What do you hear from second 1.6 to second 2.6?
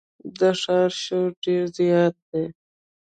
زیات دی.